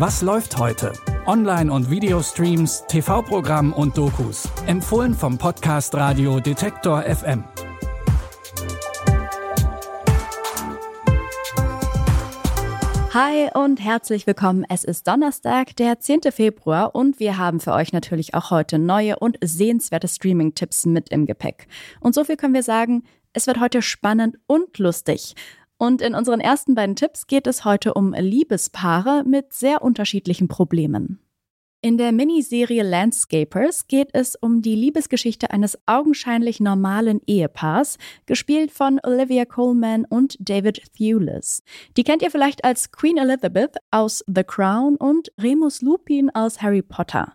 Was 0.00 0.22
läuft 0.22 0.56
heute? 0.56 0.94
Online- 1.26 1.70
und 1.70 1.90
Videostreams, 1.90 2.86
TV-Programm 2.88 3.74
und 3.74 3.98
Dokus. 3.98 4.48
Empfohlen 4.66 5.12
vom 5.12 5.36
Podcast 5.36 5.94
Radio 5.94 6.40
Detektor 6.40 7.02
FM. 7.02 7.44
Hi 13.12 13.50
und 13.52 13.84
herzlich 13.84 14.26
willkommen. 14.26 14.64
Es 14.70 14.84
ist 14.84 15.06
Donnerstag, 15.06 15.76
der 15.76 16.00
10. 16.00 16.32
Februar 16.32 16.94
und 16.94 17.20
wir 17.20 17.36
haben 17.36 17.60
für 17.60 17.74
euch 17.74 17.92
natürlich 17.92 18.32
auch 18.32 18.50
heute 18.50 18.78
neue 18.78 19.18
und 19.18 19.36
sehenswerte 19.44 20.08
Streaming-Tipps 20.08 20.86
mit 20.86 21.10
im 21.10 21.26
Gepäck. 21.26 21.66
Und 22.00 22.14
so 22.14 22.24
viel 22.24 22.38
können 22.38 22.54
wir 22.54 22.62
sagen, 22.62 23.02
es 23.34 23.46
wird 23.46 23.60
heute 23.60 23.82
spannend 23.82 24.38
und 24.46 24.78
lustig. 24.78 25.34
Und 25.80 26.02
in 26.02 26.14
unseren 26.14 26.40
ersten 26.40 26.74
beiden 26.74 26.94
Tipps 26.94 27.26
geht 27.26 27.46
es 27.46 27.64
heute 27.64 27.94
um 27.94 28.12
Liebespaare 28.12 29.24
mit 29.24 29.54
sehr 29.54 29.80
unterschiedlichen 29.80 30.46
Problemen. 30.46 31.20
In 31.80 31.96
der 31.96 32.12
Miniserie 32.12 32.82
Landscapers 32.82 33.88
geht 33.88 34.10
es 34.12 34.36
um 34.36 34.60
die 34.60 34.74
Liebesgeschichte 34.74 35.50
eines 35.52 35.78
augenscheinlich 35.86 36.60
normalen 36.60 37.22
Ehepaars, 37.26 37.96
gespielt 38.26 38.72
von 38.72 39.00
Olivia 39.02 39.46
Colman 39.46 40.04
und 40.04 40.36
David 40.38 40.82
Thewlis. 40.92 41.62
Die 41.96 42.04
kennt 42.04 42.20
ihr 42.20 42.30
vielleicht 42.30 42.62
als 42.62 42.92
Queen 42.92 43.16
Elizabeth 43.16 43.78
aus 43.90 44.22
The 44.26 44.44
Crown 44.44 44.96
und 44.96 45.32
Remus 45.40 45.80
Lupin 45.80 46.28
aus 46.34 46.60
Harry 46.60 46.82
Potter. 46.82 47.32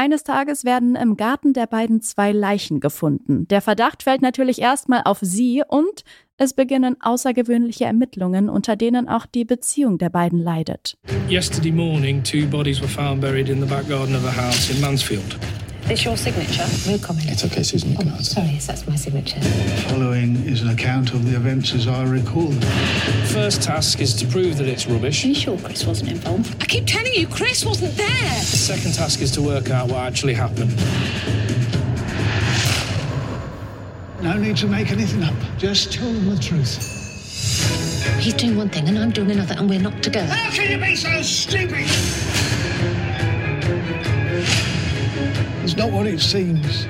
Eines 0.00 0.24
Tages 0.24 0.64
werden 0.64 0.96
im 0.96 1.18
Garten 1.18 1.52
der 1.52 1.66
beiden 1.66 2.00
zwei 2.00 2.32
Leichen 2.32 2.80
gefunden. 2.80 3.46
Der 3.48 3.60
Verdacht 3.60 4.04
fällt 4.04 4.22
natürlich 4.22 4.58
erstmal 4.58 5.02
auf 5.04 5.18
sie 5.20 5.62
und 5.68 6.04
es 6.38 6.54
beginnen 6.54 6.96
außergewöhnliche 7.02 7.84
Ermittlungen, 7.84 8.48
unter 8.48 8.76
denen 8.76 9.10
auch 9.10 9.26
die 9.26 9.44
Beziehung 9.44 9.98
der 9.98 10.08
beiden 10.08 10.38
leidet. 10.38 10.96
Yesterday 11.28 11.70
morning, 11.70 12.22
two 12.22 12.46
bodies 12.46 12.80
were 12.80 12.88
found 12.88 13.20
buried 13.20 13.50
in 13.50 13.60
the 13.60 13.66
back 13.66 13.86
garden 13.90 14.16
of 14.16 14.24
a 14.24 14.34
house 14.34 14.70
in 14.70 14.80
Mansfield. 14.80 15.36
Is 15.90 16.04
your 16.04 16.16
signature? 16.16 16.64
No 16.88 16.98
comment. 16.98 17.28
It's 17.28 17.44
okay, 17.44 17.64
Susan. 17.64 17.90
You 17.90 17.96
can 17.98 18.08
Oh, 18.10 18.14
answer. 18.14 18.34
sorry, 18.34 18.50
yes, 18.52 18.66
that's 18.68 18.86
my 18.86 18.94
signature. 18.94 19.40
Following 19.88 20.36
is 20.46 20.62
an 20.62 20.68
account 20.68 21.12
of 21.12 21.28
the 21.28 21.34
events 21.34 21.74
as 21.74 21.88
I 21.88 22.04
recall 22.04 22.46
them. 22.46 22.60
First 23.26 23.62
task 23.62 24.00
is 24.00 24.14
to 24.14 24.26
prove 24.28 24.56
that 24.58 24.68
it's 24.68 24.86
rubbish. 24.86 25.24
Are 25.24 25.28
you 25.28 25.34
sure 25.34 25.58
Chris 25.58 25.84
wasn't 25.84 26.12
involved? 26.12 26.62
I 26.62 26.66
keep 26.66 26.86
telling 26.86 27.12
you, 27.14 27.26
Chris 27.26 27.64
wasn't 27.64 27.96
there. 27.96 28.06
The 28.06 28.56
second 28.56 28.94
task 28.94 29.20
is 29.20 29.32
to 29.32 29.42
work 29.42 29.70
out 29.70 29.88
what 29.88 29.98
actually 30.06 30.34
happened. 30.34 30.70
No 34.22 34.36
need 34.38 34.56
to 34.58 34.68
make 34.68 34.92
anything 34.92 35.24
up. 35.24 35.34
Just 35.58 35.92
tell 35.92 36.12
them 36.12 36.36
the 36.36 36.40
truth. 36.40 36.78
He's 38.20 38.34
doing 38.34 38.56
one 38.56 38.68
thing 38.68 38.86
and 38.86 38.96
I'm 38.96 39.10
doing 39.10 39.32
another, 39.32 39.56
and 39.58 39.68
we're 39.68 39.80
not 39.80 40.00
together. 40.04 40.32
How 40.32 40.50
can 40.52 40.70
you 40.70 40.78
be 40.78 40.94
so 40.94 41.20
stupid? 41.22 41.86
It's 45.62 45.76
not 45.76 45.92
what 45.92 46.06
it 46.06 46.20
seems. 46.20 46.86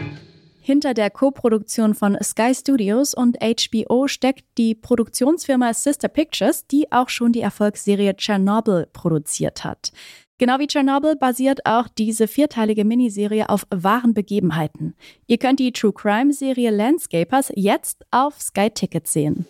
Hinter 0.61 0.95
der 0.95 1.11
Koproduktion 1.11 1.95
von 1.95 2.17
Sky 2.23 2.55
Studios 2.55 3.15
und 3.15 3.39
HBO 3.41 4.07
steckt 4.07 4.45
die 4.57 4.75
Produktionsfirma 4.75 5.75
Sister 5.75 6.09
Pictures, 6.09 6.67
die 6.67 6.93
auch 6.93 7.09
schon 7.09 7.33
die 7.33 7.41
Erfolgsserie 7.41 8.15
Chernobyl 8.17 8.87
produziert 8.93 9.65
hat. 9.65 9.91
Genau 10.39 10.59
wie 10.59 10.69
Chernobyl 10.69 11.17
basiert 11.17 11.67
auch 11.67 11.89
diese 11.89 12.29
vierteilige 12.29 12.85
Miniserie 12.85 13.49
auf 13.49 13.67
wahren 13.71 14.15
Begebenheiten. 14.15 14.95
Ihr 15.27 15.39
könnt 15.39 15.59
die 15.59 15.73
True 15.73 15.93
Crime 15.93 16.33
Serie 16.33 16.71
Landscapers 16.71 17.53
jetzt 17.57 18.07
auf 18.11 18.41
Sky 18.41 18.71
Ticket 18.71 19.07
sehen. 19.07 19.47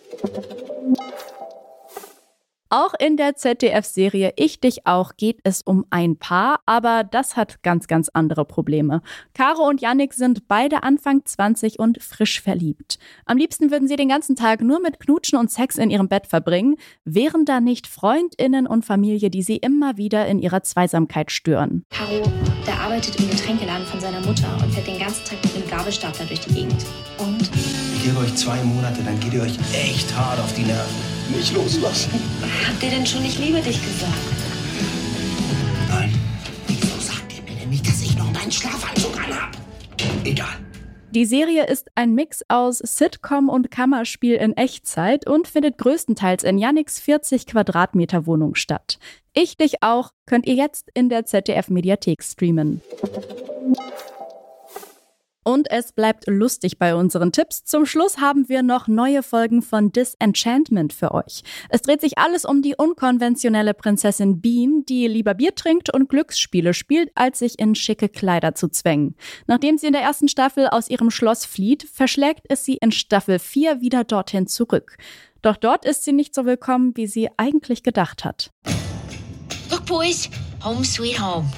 Auch 2.73 2.93
in 2.97 3.17
der 3.17 3.35
ZDF-Serie 3.35 4.31
Ich 4.37 4.61
dich 4.61 4.87
auch 4.87 5.17
geht 5.17 5.41
es 5.43 5.61
um 5.61 5.85
ein 5.89 6.15
Paar, 6.15 6.61
aber 6.65 7.03
das 7.03 7.35
hat 7.35 7.61
ganz, 7.63 7.85
ganz 7.87 8.07
andere 8.07 8.45
Probleme. 8.45 9.01
Caro 9.33 9.67
und 9.67 9.81
Yannick 9.81 10.13
sind 10.13 10.47
beide 10.47 10.81
Anfang 10.81 11.25
20 11.25 11.79
und 11.79 12.01
frisch 12.01 12.39
verliebt. 12.39 12.97
Am 13.25 13.35
liebsten 13.35 13.71
würden 13.71 13.89
sie 13.89 13.97
den 13.97 14.07
ganzen 14.07 14.37
Tag 14.37 14.61
nur 14.61 14.79
mit 14.79 15.01
Knutschen 15.01 15.37
und 15.37 15.51
Sex 15.51 15.77
in 15.77 15.89
ihrem 15.89 16.07
Bett 16.07 16.27
verbringen, 16.27 16.77
wären 17.03 17.43
da 17.43 17.59
nicht 17.59 17.87
Freundinnen 17.87 18.67
und 18.67 18.85
Familie, 18.85 19.29
die 19.29 19.43
sie 19.43 19.57
immer 19.57 19.97
wieder 19.97 20.25
in 20.27 20.39
ihrer 20.39 20.63
Zweisamkeit 20.63 21.29
stören. 21.29 21.83
Caro, 21.89 22.23
der 22.65 22.79
arbeitet 22.79 23.19
im 23.19 23.29
Getränkeladen 23.29 23.85
von 23.85 23.99
seiner 23.99 24.21
Mutter 24.21 24.47
und 24.63 24.73
fährt 24.73 24.87
den 24.87 24.97
ganzen 24.97 25.25
Tag 25.25 25.43
mit 25.43 25.57
einem 25.57 25.69
Gabelstapler 25.69 26.23
durch 26.23 26.39
die 26.39 26.53
Gegend. 26.53 26.85
Und 27.17 27.51
Ich 27.53 28.05
gebe 28.05 28.17
euch 28.19 28.33
zwei 28.35 28.63
Monate, 28.63 29.03
dann 29.03 29.19
geht 29.19 29.33
ihr 29.33 29.41
euch 29.41 29.57
echt 29.73 30.15
hart 30.15 30.39
auf 30.39 30.53
die 30.53 30.63
Nerven. 30.63 31.10
Nicht 31.35 31.53
loslassen. 31.53 32.11
habt 32.67 32.83
ihr 32.83 32.89
denn 32.89 33.05
schon 33.05 33.23
ich 33.25 33.39
liebe 33.39 33.61
dich 33.61 33.81
gesagt? 33.81 34.13
Nein. 35.89 36.13
Wieso 36.67 36.99
sagt 36.99 37.33
ihr 37.35 37.43
mir 37.43 37.59
denn 37.59 37.69
nicht, 37.69 37.87
dass 37.87 38.01
ich 38.01 38.17
noch 38.17 38.31
meinen 38.31 38.51
Schlafanzug 38.51 39.17
anhab? 39.17 39.51
Egal. 40.23 40.59
Die 41.13 41.25
Serie 41.25 41.67
ist 41.67 41.89
ein 41.95 42.15
Mix 42.15 42.41
aus 42.47 42.77
Sitcom 42.77 43.49
und 43.49 43.69
Kammerspiel 43.69 44.35
in 44.35 44.55
Echtzeit 44.55 45.27
und 45.29 45.45
findet 45.47 45.77
größtenteils 45.77 46.43
in 46.43 46.57
Yannicks 46.57 47.01
40 47.01 47.47
Quadratmeter 47.47 48.25
Wohnung 48.25 48.55
statt. 48.55 48.97
Ich 49.33 49.57
dich 49.57 49.83
auch 49.83 50.11
könnt 50.25 50.45
ihr 50.45 50.55
jetzt 50.55 50.89
in 50.93 51.09
der 51.09 51.25
ZDF 51.25 51.69
Mediathek 51.69 52.23
streamen. 52.23 52.81
Und 55.43 55.71
es 55.71 55.91
bleibt 55.91 56.25
lustig 56.27 56.77
bei 56.77 56.93
unseren 56.93 57.31
Tipps. 57.31 57.63
Zum 57.63 57.87
Schluss 57.87 58.19
haben 58.19 58.47
wir 58.47 58.61
noch 58.61 58.87
neue 58.87 59.23
Folgen 59.23 59.63
von 59.63 59.91
Disenchantment 59.91 60.93
für 60.93 61.13
euch. 61.15 61.41
Es 61.69 61.81
dreht 61.81 62.01
sich 62.01 62.19
alles 62.19 62.45
um 62.45 62.61
die 62.61 62.75
unkonventionelle 62.75 63.73
Prinzessin 63.73 64.39
Bean, 64.39 64.83
die 64.87 65.07
lieber 65.07 65.33
Bier 65.33 65.55
trinkt 65.55 65.91
und 65.91 66.09
Glücksspiele 66.09 66.75
spielt, 66.75 67.09
als 67.15 67.39
sich 67.39 67.57
in 67.57 67.73
schicke 67.73 68.07
Kleider 68.07 68.53
zu 68.53 68.67
zwängen. 68.67 69.15
Nachdem 69.47 69.79
sie 69.79 69.87
in 69.87 69.93
der 69.93 70.03
ersten 70.03 70.27
Staffel 70.27 70.67
aus 70.67 70.89
ihrem 70.89 71.09
Schloss 71.09 71.45
flieht, 71.45 71.87
verschlägt 71.91 72.45
es 72.49 72.63
sie 72.63 72.75
in 72.75 72.91
Staffel 72.91 73.39
4 73.39 73.81
wieder 73.81 74.03
dorthin 74.03 74.45
zurück. 74.45 74.97
Doch 75.41 75.57
dort 75.57 75.85
ist 75.85 76.03
sie 76.03 76.13
nicht 76.13 76.35
so 76.35 76.45
willkommen, 76.45 76.95
wie 76.95 77.07
sie 77.07 77.29
eigentlich 77.37 77.81
gedacht 77.81 78.25
hat. 78.25 78.51
Look, 79.71 79.87
boys, 79.87 80.29
home 80.63 80.85
sweet 80.85 81.19
home. 81.19 81.49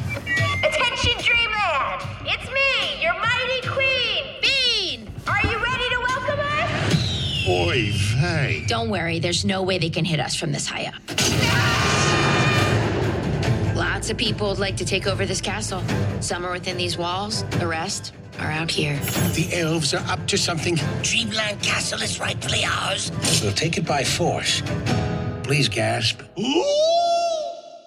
Oy 7.48 7.92
vey. 7.92 8.64
Don't 8.68 8.90
worry, 8.90 9.20
there's 9.20 9.44
no 9.44 9.64
way 9.64 9.78
they 9.78 9.90
can 9.90 10.06
hit 10.06 10.20
us 10.20 10.36
from 10.36 10.52
this 10.54 10.66
high 10.66 10.86
up. 10.86 10.96
Lots 13.76 14.09
of 14.09 14.18
people 14.18 14.48
would 14.50 14.59
like 14.59 14.78
to 14.78 14.86
take 14.86 15.08
over 15.08 15.26
this 15.26 15.42
castle. 15.42 15.84
Some 16.22 16.46
are 16.46 16.52
within 16.52 16.78
these 16.78 16.98
walls, 16.98 17.44
the 17.59 17.68
rest 17.68 18.14
are 18.40 18.52
out 18.52 18.72
here. 18.72 18.98
The 19.34 19.50
elves 19.54 19.94
are 19.94 20.06
up 20.09 20.26
to 20.28 20.38
something. 20.38 20.76
Dreamland 21.02 21.62
Castle 21.62 22.02
is 22.02 22.20
rightfully 22.20 22.64
ours. 22.66 23.12
We'll 23.42 23.54
take 23.54 23.78
it 23.78 23.86
by 23.86 24.04
force. 24.04 24.62
Please 25.44 25.68
gasp. 25.68 26.22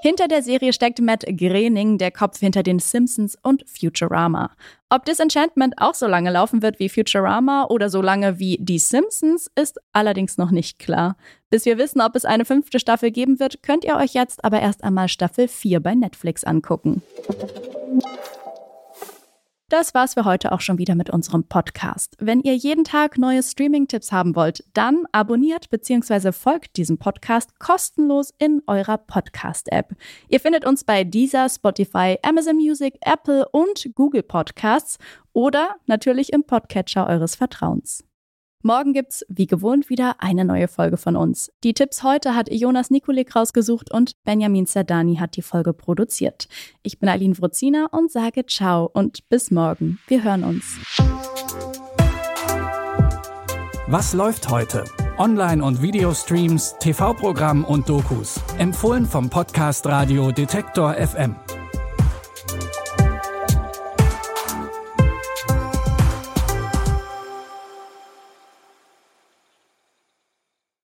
Hinter 0.07 0.29
der 0.29 0.45
Serie 0.45 0.73
steckt 0.73 1.01
Matt 1.01 1.25
Groening, 1.27 1.99
der 1.99 2.13
Kopf 2.13 2.39
hinter 2.39 2.63
den 2.63 2.79
Simpsons 2.79 3.37
und 3.43 3.65
Futurama. 3.69 4.53
Ob 4.89 5.05
Disenchantment 5.05 5.75
auch 5.79 5.95
so 5.95 6.07
lange 6.07 6.31
laufen 6.31 6.63
wird 6.63 6.79
wie 6.79 6.89
Futurama 6.89 7.65
oder 7.65 7.91
so 7.91 8.01
lange 8.01 8.39
wie 8.39 8.57
Die 8.61 8.79
Simpsons, 8.79 9.51
ist 9.57 9.81
allerdings 9.93 10.39
noch 10.39 10.53
nicht 10.53 10.79
klar. 10.79 11.17
Bis 11.51 11.65
wir 11.65 11.77
wissen, 11.77 12.01
ob 12.01 12.15
es 12.15 12.25
eine 12.25 12.45
fünfte 12.45 12.79
Staffel 12.79 13.11
geben 13.11 13.41
wird, 13.41 13.65
könnt 13.65 13.85
ihr 13.85 13.97
euch 13.97 14.15
jetzt 14.15 14.45
aber 14.45 14.61
erst 14.61 14.85
einmal 14.85 15.09
Staffel 15.09 15.49
4 15.49 15.81
bei 15.81 15.97
Netflix 15.97 16.45
angucken. 16.45 17.03
Das 19.69 19.95
war's 19.95 20.15
für 20.15 20.25
heute 20.25 20.53
auch 20.53 20.61
schon 20.61 20.79
wieder 20.79 20.95
mit 20.95 21.11
unserem 21.11 21.43
Podcast. 21.43 22.15
Wenn 22.21 22.41
ihr 22.41 22.55
jeden 22.55 22.85
Tag 22.85 23.19
neue 23.19 23.43
Streaming-Tipps 23.43 24.13
haben 24.13 24.37
wollt, 24.37 24.63
dann 24.75 25.07
abonniert 25.11 25.71
bzw. 25.71 26.31
folgt 26.31 26.77
diesem 26.77 26.99
Podcast 26.99 27.59
kostenlos 27.59 28.33
in 28.39 28.63
eurer 28.69 28.97
Podcast-App. 28.97 29.97
Ihr 30.29 30.39
findet 30.39 30.65
uns 30.65 30.85
bei 30.85 31.03
Deezer, 31.03 31.49
Spotify, 31.49 32.17
Amazon 32.23 32.55
Music, 32.55 32.95
Apple 33.01 33.49
und 33.49 33.91
Google 33.97 34.23
Podcasts 34.23 34.99
oder 35.33 35.75
natürlich 35.87 36.33
im 36.33 36.45
Podcatcher 36.45 37.09
eures 37.09 37.35
Vertrauens. 37.35 38.06
Morgen 38.67 38.95
gibt's 38.95 39.25
wie 39.29 39.47
gewohnt 39.47 39.91
wieder 39.91 40.17
eine 40.19 40.45
neue 40.45 40.67
Folge 40.67 40.97
von 40.97 41.15
uns. 41.15 41.53
Die 41.63 41.73
Tipps 41.73 42.03
heute 42.03 42.35
hat 42.35 42.53
Jonas 42.53 42.91
Nikolik 42.91 43.37
rausgesucht 43.37 43.93
und 43.93 44.21
Benjamin 44.25 44.67
Zerdani 44.67 45.19
hat 45.19 45.37
die 45.37 45.43
Folge 45.43 45.73
produziert. 45.73 46.49
Ich 46.83 46.99
bin 46.99 47.09
Aline 47.09 47.39
Wruzina 47.39 47.87
und 47.93 48.11
sage 48.11 48.45
ciao 48.45 48.91
und 48.93 49.29
bis 49.29 49.53
morgen. 49.53 50.01
Wir 50.09 50.25
hören 50.25 50.43
uns. 50.43 50.65
Was 53.87 54.15
läuft 54.15 54.51
heute? 54.51 54.83
Online- 55.17 55.63
und 55.63 55.81
Videostreams, 55.81 56.75
TV-Programm 56.81 57.65
und 57.65 57.89
Dokus. 57.89 58.41
Empfohlen 58.59 59.07
vom 59.07 59.31
Podcast 59.31 59.87
Radio 59.87 60.33
Detektor 60.33 60.95
FM. 60.95 61.37